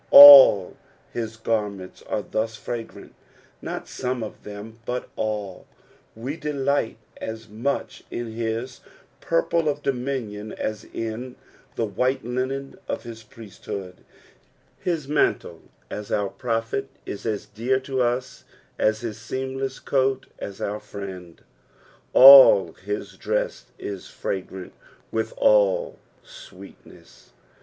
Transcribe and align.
"J/i" 0.11 0.69
his 1.13 1.37
garments 1.37 2.01
are 2.09 2.23
thus 2.23 2.55
fragrant; 2.55 3.13
not 3.61 3.87
some 3.87 4.23
of 4.23 4.41
them, 4.41 4.79
but 4.83 5.15
sll; 5.15 5.65
we 6.15 6.37
delight 6.37 6.97
AS 7.17 7.47
much 7.47 8.01
in 8.09 8.31
his 8.31 8.79
purple 9.19 9.69
of 9.69 9.83
dominion 9.83 10.53
as 10.53 10.85
in 10.85 11.35
the 11.75 11.85
white 11.85 12.25
linen 12.25 12.79
of 12.87 13.03
his 13.03 13.21
pricst 13.23 13.65
hooa, 13.65 13.93
his 14.79 15.07
mantle 15.07 15.61
as 15.91 16.11
our 16.11 16.29
prophet 16.29 16.89
is 17.05 17.27
as 17.27 17.45
dear 17.45 17.79
to 17.81 18.01
us 18.01 18.43
as 18.79 19.01
his 19.01 19.19
seamless 19.19 19.79
ciiat 19.79 20.23
as 20.39 20.59
our 20.59 20.79
friend. 20.79 21.43
All 22.13 22.73
hia 22.73 23.01
drcsa 23.01 23.65
is 23.77 24.07
fragrant 24.07 24.73
with 25.11 25.31
all 25.37 25.99
sweetness. 26.23 27.33